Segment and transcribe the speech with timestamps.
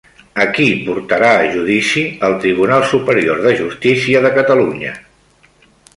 [0.43, 4.95] A qui portarà a judici el Tribunal Superior de Justícia de Catalunya?